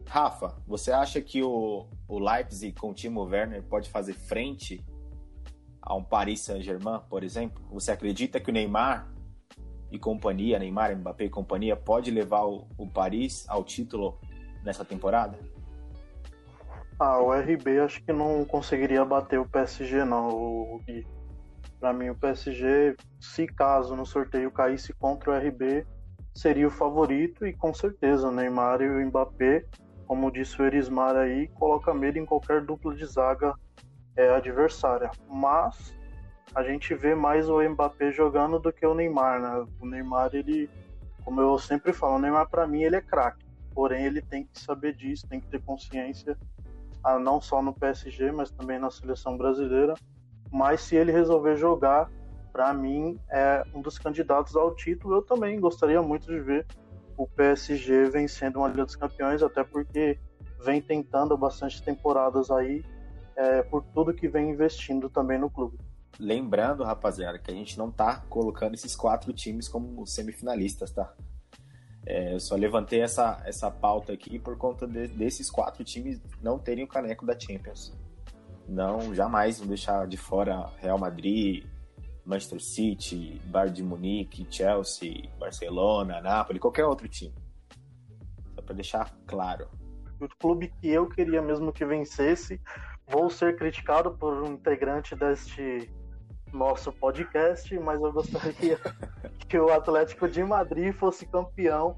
Rafa, 0.07 0.57
você 0.67 0.91
acha 0.91 1.21
que 1.21 1.43
o, 1.43 1.87
o 2.09 2.19
Leipzig 2.19 2.73
com 2.79 2.91
o 2.91 2.95
Timo 2.95 3.23
Werner 3.23 3.63
pode 3.63 3.89
fazer 3.89 4.13
frente 4.13 4.85
a 5.81 5.95
um 5.95 6.03
Paris 6.03 6.41
Saint-Germain, 6.41 7.01
por 7.09 7.23
exemplo? 7.23 7.63
Você 7.73 7.93
acredita 7.93 8.39
que 8.39 8.51
o 8.51 8.53
Neymar 8.53 9.10
e 9.91 9.99
companhia, 9.99 10.59
Neymar, 10.59 10.97
Mbappé 10.97 11.25
e 11.25 11.31
companhia, 11.31 11.77
pode 11.77 12.11
levar 12.11 12.45
o, 12.45 12.67
o 12.79 12.87
Paris 12.87 13.45
ao 13.49 13.65
título 13.65 14.19
nessa 14.63 14.85
temporada? 14.85 15.39
Ah, 16.99 17.19
o 17.19 17.33
RB 17.33 17.81
acho 17.81 18.03
que 18.03 18.13
não 18.13 18.45
conseguiria 18.45 19.05
bater 19.05 19.39
o 19.39 19.49
PSG 19.49 20.05
não, 20.05 20.81
Gui. 20.87 21.07
Pra 21.79 21.95
mim 21.95 22.11
o 22.11 22.15
PSG, 22.15 22.95
se 23.19 23.47
caso 23.47 23.97
no 23.97 24.05
sorteio 24.05 24.51
caísse 24.51 24.93
contra 24.93 25.31
o 25.31 25.35
RB, 25.35 25.87
seria 26.35 26.67
o 26.67 26.71
favorito 26.71 27.47
e 27.47 27.55
com 27.55 27.73
certeza 27.73 28.29
o 28.29 28.31
Neymar 28.31 28.83
e 28.83 28.89
o 28.89 29.07
Mbappé 29.07 29.65
como 30.11 30.29
disse 30.29 30.61
o 30.61 30.65
Erismar 30.65 31.15
aí, 31.15 31.47
coloca 31.55 31.95
medo 31.95 32.19
em 32.19 32.27
qualquer 32.27 32.63
dupla 32.63 32.93
de 32.97 33.07
zaga 33.07 33.55
é, 34.17 34.29
adversária. 34.31 35.09
Mas 35.29 35.95
a 36.55 36.63
gente 36.63 36.95
vê 36.95 37.15
mais 37.15 37.49
o 37.49 37.61
Mbappé 37.61 38.11
jogando 38.11 38.59
do 38.59 38.73
que 38.73 38.85
o 38.85 38.95
Neymar, 38.95 39.41
né? 39.41 39.67
O 39.81 39.87
Neymar, 39.87 40.31
ele, 40.33 40.69
como 41.25 41.41
eu 41.41 41.59
sempre 41.59 41.93
falo, 41.93 42.17
o 42.17 42.19
Neymar 42.19 42.49
para 42.49 42.67
mim 42.67 42.83
ele 42.83 42.97
é 42.97 43.01
craque. 43.01 43.45
Porém, 43.73 44.05
ele 44.05 44.21
tem 44.21 44.45
que 44.45 44.61
saber 44.61 44.95
disso, 44.95 45.29
tem 45.29 45.41
que 45.41 45.47
ter 45.47 45.63
consciência, 45.63 46.37
ah, 47.05 47.19
não 47.19 47.41
só 47.41 47.63
no 47.63 47.73
PSG, 47.73 48.33
mas 48.33 48.51
também 48.51 48.79
na 48.79 48.91
seleção 48.91 49.37
brasileira. 49.37 49.95
Mas 50.51 50.81
se 50.81 50.97
ele 50.97 51.13
resolver 51.13 51.57
jogar, 51.57 52.11
para 52.53 52.75
mim 52.75 53.19
é 53.31 53.63
um 53.73 53.81
dos 53.81 53.99
candidatos 53.99 54.57
ao 54.57 54.75
título. 54.75 55.17
Eu 55.17 55.23
também 55.23 55.61
gostaria 55.61 56.03
muito 56.03 56.27
de 56.27 56.41
ver 56.41 56.67
o 57.17 57.29
PSG 57.29 58.11
vencendo 58.11 58.57
uma 58.57 58.69
Liga 58.69 58.85
dos 58.85 58.97
Campeões, 58.97 59.43
até 59.43 59.63
porque 59.63 60.19
vem 60.65 60.83
tentando 60.83 61.37
bastante 61.37 61.83
temporadas 61.83 62.51
aí, 62.51 62.85
é, 63.37 63.63
por 63.63 63.85
tudo 63.95 64.13
que 64.13 64.27
vem 64.27 64.51
investindo 64.51 65.09
também 65.09 65.39
no 65.39 65.49
clube. 65.49 65.79
Lembrando, 66.19 66.85
rapaziada, 66.85 67.39
que 67.39 67.51
a 67.51 67.55
gente 67.55 67.79
não 67.79 67.91
tá 67.91 68.25
colocando 68.29 68.75
esses 68.75 68.95
quatro 68.95 69.33
times 69.33 69.69
como 69.69 70.07
semifinalistas, 70.07 70.91
tá? 70.91 71.15
É, 72.07 72.35
eu 72.35 72.41
só 72.41 72.57
levantei 72.57 73.03
essa, 73.03 73.43
essa 73.45 73.71
pauta 73.71 74.13
aqui 74.13 74.39
por 74.39 74.57
conta 74.57 74.87
de, 74.87 75.09
desses 75.09 75.51
quatro 75.51 75.85
times 75.85 76.21
não 76.43 76.59
terem 76.59 76.85
o 76.85 76.89
caneco 76.89 77.27
da 77.27 77.39
Champions. 77.39 77.97
Não, 78.67 79.15
jamais 79.15 79.59
vão 79.59 79.69
deixar 79.69 80.07
de 80.07 80.17
fora 80.17 80.71
Real 80.79 80.99
Madrid, 80.99 81.65
Manchester 82.25 82.61
City, 82.61 83.41
Bayern 83.47 83.75
de 83.75 83.83
Munique, 83.83 84.47
Chelsea, 84.51 85.29
Barcelona, 85.39 86.21
Napoli, 86.21 86.59
qualquer 86.59 86.85
outro 86.85 87.09
time. 87.09 87.35
Só 88.55 88.63
para 88.63 88.75
deixar 88.75 89.13
claro. 89.27 89.69
O 90.21 90.29
clube 90.39 90.73
que 90.81 90.89
eu 90.89 91.09
queria 91.09 91.43
mesmo 91.43 91.73
que 91.73 91.85
vencesse, 91.85 92.61
vou 93.09 93.29
ser 93.29 93.57
criticado 93.57 94.13
por 94.13 94.43
um 94.43 94.53
integrante 94.53 95.17
deste 95.17 95.91
nosso 96.53 96.93
podcast, 96.93 97.79
mas 97.79 98.01
eu 98.01 98.13
gostaria 98.13 98.79
que 99.49 99.59
o 99.59 99.73
Atlético 99.73 100.29
de 100.29 100.43
Madrid 100.43 100.95
fosse 100.95 101.27
campeão 101.27 101.97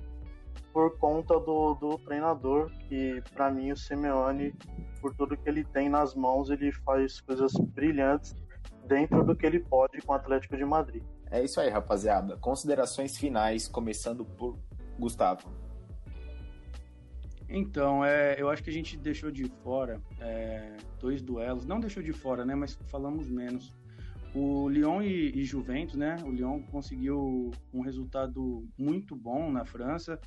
por 0.72 0.96
conta 0.98 1.38
do, 1.38 1.74
do 1.74 1.98
treinador, 1.98 2.70
que 2.88 3.22
para 3.34 3.50
mim 3.50 3.72
o 3.72 3.76
Simeone, 3.76 4.54
por 5.00 5.14
tudo 5.14 5.36
que 5.36 5.48
ele 5.48 5.64
tem 5.64 5.88
nas 5.88 6.14
mãos, 6.14 6.48
ele 6.50 6.72
faz 6.72 7.20
coisas 7.20 7.52
brilhantes 7.52 8.34
dentro 8.86 9.22
do 9.24 9.36
que 9.36 9.44
ele 9.44 9.60
pode 9.60 10.00
com 10.00 10.12
o 10.12 10.16
Atlético 10.16 10.56
de 10.56 10.64
Madrid. 10.64 11.02
É 11.30 11.42
isso 11.42 11.60
aí, 11.60 11.68
rapaziada. 11.68 12.36
Considerações 12.36 13.16
finais, 13.16 13.68
começando 13.68 14.24
por 14.24 14.58
Gustavo. 14.98 15.50
Então, 17.48 18.02
é, 18.02 18.40
eu 18.40 18.48
acho 18.48 18.62
que 18.62 18.70
a 18.70 18.72
gente 18.72 18.96
deixou 18.96 19.30
de 19.30 19.44
fora 19.62 20.00
é, 20.20 20.74
dois 20.98 21.20
duelos. 21.20 21.66
Não 21.66 21.80
deixou 21.80 22.02
de 22.02 22.12
fora, 22.12 22.46
né? 22.46 22.54
Mas 22.54 22.78
falamos 22.86 23.28
menos. 23.28 23.74
O 24.34 24.68
Lyon 24.68 25.02
e, 25.02 25.30
e, 25.38 25.44
Juventus, 25.44 25.94
né? 25.94 26.16
O 26.24 26.30
Lyon 26.30 26.62
conseguiu 26.62 27.50
um 27.72 27.82
resultado 27.82 28.66
muito 28.78 29.14
bom 29.14 29.50
na 29.50 29.64
França. 29.64 30.18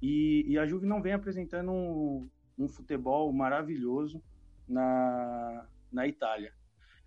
E, 0.00 0.44
e 0.48 0.58
a 0.58 0.66
Juve 0.66 0.84
não 0.84 1.00
vem 1.00 1.12
apresentando 1.12 1.70
um, 1.70 2.28
um 2.58 2.68
futebol 2.68 3.32
maravilhoso 3.32 4.20
na, 4.66 5.64
na 5.92 6.08
Itália. 6.08 6.52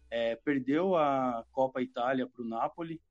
É, 0.09 0.37
perdeu 0.37 0.95
a 0.95 1.45
Copa 1.51 1.81
Itália 1.81 2.25
para 2.25 2.41
o 2.41 2.47
Napoli. 2.47 3.01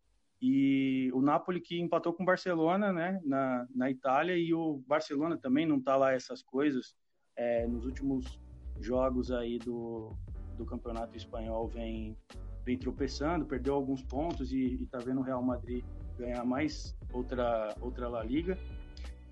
E 0.41 1.11
o 1.13 1.21
Napoli 1.21 1.61
que 1.61 1.79
empatou 1.79 2.15
com 2.15 2.23
o 2.23 2.27
Barcelona, 2.27 2.93
né, 2.93 3.21
na, 3.25 3.67
na 3.75 3.91
Itália. 3.91 4.39
E 4.39 4.55
o 4.55 4.83
Barcelona 4.87 5.37
também 5.37 5.67
não 5.67 5.77
está 5.77 5.97
lá 5.97 6.15
essas 6.15 6.43
coisas. 6.43 6.97
É, 7.37 7.67
nos 7.67 7.85
últimos 7.85 8.41
jogos 8.81 9.31
aí 9.31 9.59
do, 9.59 10.17
do 10.57 10.65
Campeonato 10.65 11.15
Espanhol 11.15 11.69
vem 11.69 12.17
vem 12.65 12.79
tropeçando, 12.79 13.45
perdeu 13.45 13.75
alguns 13.75 14.03
pontos 14.03 14.53
e, 14.53 14.83
está 14.83 14.99
vendo 14.99 15.21
o 15.21 15.23
Real 15.23 15.43
Madrid 15.43 15.85
ganhar 16.19 16.45
mais 16.45 16.97
outra 17.13 17.75
outra 17.81 18.09
La 18.09 18.23
Liga. 18.23 18.59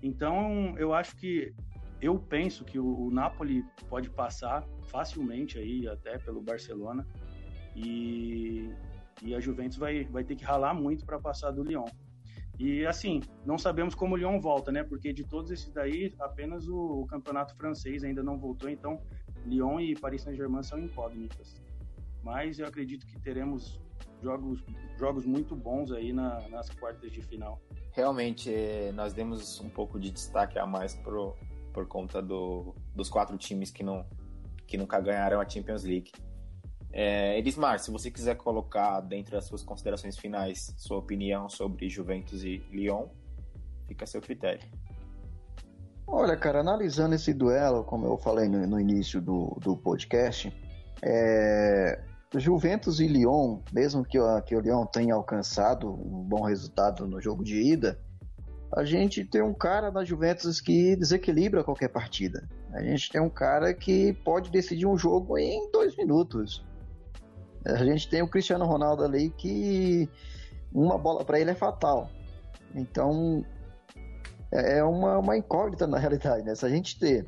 Então 0.01 0.77
eu 0.77 0.93
acho 0.93 1.15
que 1.15 1.53
eu 2.01 2.19
penso 2.19 2.65
que 2.65 2.77
o, 2.77 3.07
o 3.07 3.11
Napoli 3.11 3.63
pode 3.89 4.09
passar 4.09 4.67
facilmente 4.89 5.57
aí 5.57 5.87
até 5.87 6.17
pelo 6.17 6.41
Barcelona 6.41 7.07
e, 7.75 8.69
e 9.21 9.33
a 9.33 9.39
Juventus 9.39 9.77
vai, 9.77 10.03
vai 10.05 10.23
ter 10.23 10.35
que 10.35 10.43
ralar 10.43 10.73
muito 10.73 11.05
para 11.05 11.19
passar 11.19 11.51
do 11.51 11.63
Lyon. 11.63 11.85
E 12.59 12.85
assim, 12.85 13.21
não 13.45 13.57
sabemos 13.57 13.95
como 13.95 14.13
o 14.13 14.17
Lyon 14.17 14.39
volta, 14.39 14.71
né? 14.71 14.83
Porque 14.83 15.11
de 15.11 15.23
todos 15.23 15.49
esses 15.49 15.71
daí, 15.71 16.13
apenas 16.19 16.67
o, 16.67 17.01
o 17.01 17.07
campeonato 17.07 17.55
francês 17.55 18.03
ainda 18.03 18.21
não 18.21 18.37
voltou, 18.37 18.69
então 18.69 19.01
Lyon 19.45 19.79
e 19.79 19.95
Paris 19.95 20.21
Saint-Germain 20.21 20.61
são 20.61 20.77
incógnitas. 20.77 21.62
Mas 22.23 22.57
eu 22.57 22.65
acredito 22.65 23.05
que 23.05 23.19
teremos 23.19 23.79
jogos, 24.21 24.63
jogos 24.97 25.25
muito 25.25 25.55
bons 25.55 25.91
aí 25.91 26.13
na, 26.13 26.39
nas 26.49 26.69
quartas 26.69 27.11
de 27.11 27.21
final. 27.21 27.61
Realmente, 27.91 28.53
é, 28.53 28.91
nós 28.93 29.13
demos 29.13 29.59
um 29.59 29.69
pouco 29.69 29.99
de 29.99 30.09
destaque 30.09 30.57
a 30.57 30.65
mais 30.65 30.95
pro, 30.95 31.35
por 31.73 31.85
conta 31.85 32.21
do, 32.21 32.73
dos 32.95 33.09
quatro 33.09 33.37
times 33.37 33.69
que, 33.69 33.83
não, 33.83 34.05
que 34.65 34.77
nunca 34.77 34.99
ganharam 34.99 35.39
a 35.41 35.47
Champions 35.47 35.83
League. 35.83 36.11
É, 36.91 37.37
Elismar, 37.37 37.79
se 37.79 37.91
você 37.91 38.09
quiser 38.09 38.35
colocar 38.35 39.01
dentro 39.01 39.33
das 39.33 39.45
suas 39.45 39.63
considerações 39.63 40.17
finais 40.17 40.73
sua 40.77 40.97
opinião 40.97 41.49
sobre 41.49 41.89
Juventus 41.89 42.43
e 42.43 42.57
Lyon, 42.71 43.07
fica 43.87 44.05
a 44.05 44.07
seu 44.07 44.21
critério. 44.21 44.61
Olha, 46.05 46.37
cara, 46.37 46.59
analisando 46.59 47.15
esse 47.15 47.33
duelo, 47.33 47.83
como 47.83 48.05
eu 48.05 48.17
falei 48.17 48.47
no, 48.47 48.65
no 48.67 48.79
início 48.79 49.19
do, 49.19 49.57
do 49.61 49.75
podcast, 49.75 50.53
é, 51.01 52.03
Juventus 52.39 52.99
e 52.99 53.07
Lyon, 53.07 53.59
mesmo 53.71 54.03
que, 54.03 54.17
que 54.45 54.55
o 54.55 54.59
Lyon 54.59 54.85
tenha 54.85 55.13
alcançado 55.13 55.89
um 55.91 56.23
bom 56.23 56.43
resultado 56.43 57.07
no 57.07 57.21
jogo 57.21 57.43
de 57.43 57.61
ida, 57.61 57.99
a 58.75 58.83
gente 58.83 59.23
tem 59.23 59.41
um 59.41 59.53
cara 59.53 59.91
na 59.91 60.03
Juventus 60.03 60.59
que 60.59 60.95
desequilibra 60.95 61.63
qualquer 61.63 61.89
partida. 61.89 62.49
A 62.71 62.81
gente 62.81 63.11
tem 63.11 63.21
um 63.21 63.29
cara 63.29 63.71
que 63.73 64.13
pode 64.25 64.49
decidir 64.49 64.87
um 64.87 64.97
jogo 64.97 65.37
em 65.37 65.69
dois 65.71 65.95
minutos. 65.95 66.65
A 67.65 67.85
gente 67.85 68.09
tem 68.09 68.23
o 68.23 68.27
Cristiano 68.27 68.65
Ronaldo 68.65 69.03
ali 69.03 69.29
que 69.29 70.09
uma 70.73 70.97
bola 70.97 71.23
para 71.23 71.39
ele 71.39 71.51
é 71.51 71.55
fatal. 71.55 72.09
Então 72.73 73.45
é 74.51 74.83
uma, 74.83 75.19
uma 75.19 75.37
incógnita 75.37 75.85
na 75.85 75.97
realidade, 75.99 76.43
né? 76.43 76.55
Se 76.55 76.65
a 76.65 76.69
gente 76.69 76.97
ter 76.97 77.27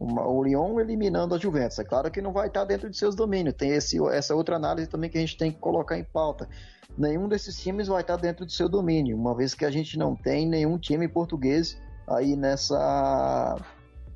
o 0.00 0.44
Lyon 0.44 0.78
eliminando 0.78 1.34
a 1.34 1.38
Juventus, 1.38 1.78
é 1.78 1.84
claro 1.84 2.10
que 2.10 2.22
não 2.22 2.32
vai 2.32 2.46
estar 2.46 2.64
dentro 2.64 2.88
de 2.88 2.96
seus 2.96 3.16
domínios. 3.16 3.56
Tem 3.56 3.70
esse, 3.70 3.98
essa 4.10 4.34
outra 4.34 4.56
análise 4.56 4.88
também 4.88 5.10
que 5.10 5.18
a 5.18 5.20
gente 5.20 5.36
tem 5.36 5.50
que 5.50 5.58
colocar 5.58 5.98
em 5.98 6.04
pauta. 6.04 6.48
Nenhum 6.96 7.28
desses 7.28 7.60
times 7.60 7.88
vai 7.88 8.02
estar 8.02 8.16
dentro 8.16 8.46
do 8.46 8.52
seu 8.52 8.68
domínio, 8.68 9.16
uma 9.16 9.34
vez 9.34 9.54
que 9.54 9.64
a 9.64 9.70
gente 9.70 9.98
não 9.98 10.14
tem 10.14 10.48
nenhum 10.48 10.78
time 10.78 11.08
português 11.08 11.80
aí 12.06 12.36
nessa 12.36 13.56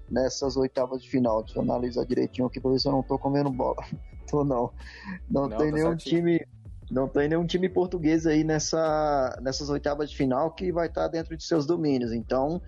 nessas 0.08 0.56
oitavas 0.56 1.02
de 1.02 1.10
final. 1.10 1.42
Deixa 1.42 1.58
eu 1.58 1.62
analisar 1.62 2.04
direitinho 2.04 2.46
aqui 2.46 2.60
para 2.60 2.70
ver 2.70 2.78
se 2.78 2.86
eu 2.86 2.92
não 2.92 3.00
estou 3.00 3.18
comendo 3.18 3.50
bola. 3.50 3.82
Tô 4.30 4.44
não. 4.44 4.70
Não, 5.28 5.48
não 5.48 5.58
tem 5.58 5.70
tá 5.70 5.76
nenhum 5.76 5.98
certinho. 5.98 6.22
time 6.22 6.46
Não 6.90 7.08
tem 7.08 7.28
nenhum 7.28 7.46
time 7.46 7.68
português 7.68 8.26
aí 8.26 8.44
nessa, 8.44 9.38
nessas 9.42 9.68
oitavas 9.70 10.10
de 10.10 10.16
final 10.16 10.52
que 10.52 10.70
vai 10.70 10.86
estar 10.86 11.08
dentro 11.08 11.36
de 11.36 11.42
seus 11.42 11.66
domínios. 11.66 12.12
Então, 12.12 12.60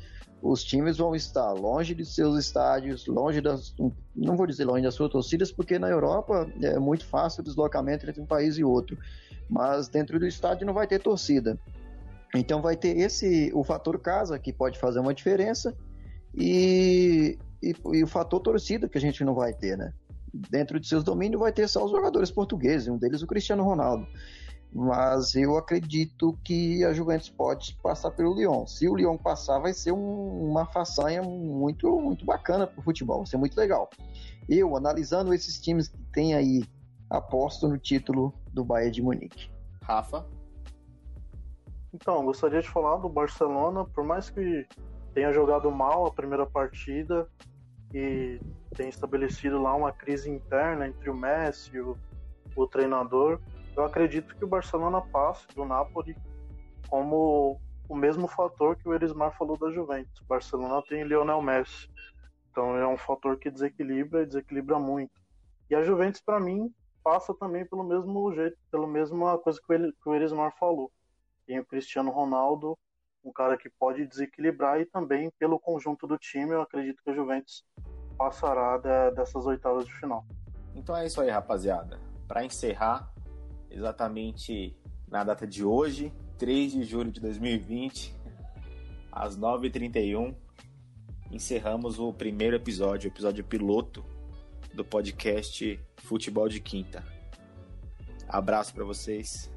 os 0.45 0.63
times 0.63 0.99
vão 0.99 1.15
estar 1.15 1.51
longe 1.53 1.95
de 1.95 2.05
seus 2.05 2.39
estádios, 2.39 3.07
longe 3.07 3.41
das. 3.41 3.75
Não 4.15 4.37
vou 4.37 4.47
dizer 4.47 4.67
longe 4.67 4.83
das 4.83 4.95
suas 4.95 5.11
torcidas, 5.11 5.51
porque 5.51 5.79
na 5.79 5.89
Europa 5.89 6.47
é 6.61 6.79
muito 6.79 7.07
fácil 7.07 7.41
o 7.41 7.45
deslocamento 7.45 8.09
entre 8.09 8.21
um 8.21 8.27
país 8.27 8.59
e 8.59 8.63
outro. 8.63 8.99
Mas 9.49 9.89
dentro 9.89 10.19
do 10.19 10.27
estádio 10.27 10.67
não 10.67 10.75
vai 10.75 10.87
ter 10.87 11.01
torcida. 11.01 11.59
Então 12.35 12.61
vai 12.61 12.77
ter 12.77 12.99
esse 12.99 13.51
o 13.55 13.65
fator 13.65 13.99
casa 13.99 14.39
que 14.39 14.53
pode 14.53 14.79
fazer 14.79 15.01
uma 15.01 15.15
diferença 15.15 15.75
e, 16.35 17.39
e, 17.63 17.75
e, 17.95 18.05
o 18.05 18.07
fator 18.07 18.39
torcida 18.41 18.87
que 18.87 18.99
a 18.99 19.01
gente 19.01 19.25
não 19.25 19.35
vai 19.35 19.55
ter, 19.55 19.79
né? 19.79 19.95
Dentro 20.51 20.79
de 20.79 20.87
seus 20.87 21.03
domínios 21.03 21.41
vai 21.41 21.53
ter 21.53 21.67
só 21.69 21.83
os 21.83 21.91
jogadores 21.91 22.31
portugueses, 22.31 22.89
um 22.89 22.99
deles 22.99 23.23
o 23.23 23.27
Cristiano 23.27 23.65
Ronaldo. 23.65 24.07
Mas 24.75 25.37
eu 25.37 25.57
acredito 25.57 26.37
que 26.43 26.85
a 26.85 26.93
Juventus 26.93 27.31
pode 27.31 27.79
passar 27.81 28.11
pelo 28.11 28.35
Lyon. 28.35 28.67
Se 28.67 28.89
o 28.89 28.97
Lyon 28.97 29.17
passar, 29.17 29.61
vai 29.61 29.73
ser 29.73 29.93
um, 29.93 30.51
uma 30.51 30.67
façanha 30.67 31.23
muito, 31.23 31.89
muito 32.01 32.25
bacana 32.25 32.67
para 32.67 32.81
o 32.81 32.83
futebol, 32.83 33.19
vai 33.19 33.27
ser 33.27 33.37
muito 33.37 33.57
legal. 33.57 33.89
Eu, 34.49 34.77
analisando 34.77 35.33
esses 35.33 35.61
times 35.61 35.87
que 35.87 35.97
tem 36.13 36.35
aí, 36.35 36.65
aposto 37.09 37.69
no 37.69 37.79
título 37.79 38.35
do 38.53 38.65
Bayern 38.65 38.91
de 38.91 39.03
Munique. 39.03 39.49
Rafa? 39.81 40.27
Então, 41.93 42.25
gostaria 42.25 42.61
de 42.61 42.69
falar 42.69 42.97
do 42.97 43.09
Barcelona, 43.09 43.85
por 43.85 44.03
mais 44.03 44.29
que 44.29 44.67
tenha 45.15 45.33
jogado 45.33 45.71
mal 45.71 46.07
a 46.07 46.11
primeira 46.11 46.45
partida 46.45 47.29
e 47.95 48.41
tenha 48.75 48.89
estabelecido 48.89 49.63
lá 49.63 49.73
uma 49.77 49.93
crise 49.93 50.29
interna 50.29 50.89
entre 50.89 51.09
o 51.09 51.15
Messi 51.15 51.77
e 51.77 51.81
o, 51.81 51.97
o 52.57 52.67
treinador, 52.67 53.41
eu 53.77 53.85
acredito 53.85 54.35
que 54.37 54.45
o 54.45 54.49
Barcelona 54.49 55.01
passe 55.01 55.47
do 55.55 55.65
Napoli 55.65 56.17
como 56.89 57.61
o 57.89 57.95
mesmo 57.95 58.29
fator 58.29 58.77
que 58.77 58.89
o 58.89 58.95
Erismar 58.95 59.37
falou 59.37 59.59
da 59.59 59.71
Juventus. 59.71 60.21
O 60.21 60.27
Barcelona 60.27 60.83
tem 60.89 61.05
Lionel 61.05 61.43
Messi, 61.43 61.89
então 62.51 62.77
é 62.77 62.87
um 62.87 62.97
fator 62.97 63.39
que 63.39 63.51
desequilibra 63.51 64.23
e 64.23 64.27
desequilibra 64.27 64.79
muito. 64.79 65.13
E 65.69 65.75
a 65.75 65.83
Juventus, 65.83 66.21
para 66.21 66.41
mim, 66.41 66.73
passa 67.03 67.35
também 67.35 67.67
pelo 67.67 67.85
mesmo 67.85 68.33
jeito, 68.33 68.57
pela 68.71 68.87
mesma 68.87 69.39
coisa 69.39 69.61
que 69.67 70.09
o 70.09 70.15
Erismar 70.15 70.55
falou 70.59 70.91
tem 71.47 71.59
o 71.59 71.67
Cristiano 71.67 72.11
Ronaldo, 72.11 72.77
um 73.25 73.33
cara 73.33 73.57
que 73.57 73.71
pode 73.71 74.07
desequilibrar 74.07 74.81
e 74.81 74.87
também 74.87 75.31
pelo 75.39 75.59
conjunto 75.59 76.07
do 76.07 76.19
time, 76.19 76.51
eu 76.51 76.63
acredito 76.63 77.03
que 77.03 77.11
a 77.11 77.15
Juventus 77.15 77.65
passará 78.19 78.79
de, 78.79 79.15
dessas 79.15 79.47
oitavas 79.47 79.87
de 79.87 79.95
final. 79.95 80.25
Então 80.75 80.97
é 80.97 81.07
isso 81.07 81.21
aí, 81.21 81.31
rapaziada. 81.31 82.01
Para 82.29 82.45
encerrar, 82.45 83.13
exatamente 83.75 84.77
na 85.09 85.25
data 85.25 85.47
de 85.47 85.65
hoje, 85.65 86.13
3 86.39 86.73
de 86.73 86.85
julho 86.85 87.11
de 87.11 87.21
2020, 87.21 88.15
às 89.11 89.37
9h31, 89.39 90.35
encerramos 91.31 91.99
o 91.99 92.13
primeiro 92.13 92.57
episódio, 92.57 93.11
o 93.11 93.13
episódio 93.13 93.45
piloto 93.45 94.05
do 94.73 94.85
podcast 94.85 95.79
Futebol 95.99 96.49
de 96.49 96.61
Quinta. 96.61 97.05
Abraço 98.29 98.75
para 98.75 98.85
vocês, 98.85 99.51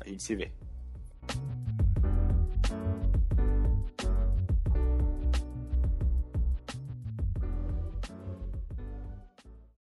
a 0.00 0.08
gente 0.08 0.22
se 0.22 0.34
vê. 0.34 0.52